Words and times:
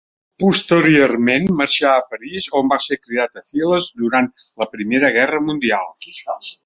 Posteriorment 0.43 1.43
marxà 1.59 1.91
a 1.97 2.07
París, 2.13 2.47
on 2.61 2.71
va 2.73 2.79
ser 2.85 2.99
cridat 3.01 3.37
a 3.43 3.45
files 3.53 3.91
durant 4.01 4.31
la 4.63 4.69
Primera 4.75 5.13
Guerra 5.19 5.43
Mundial. 5.51 6.39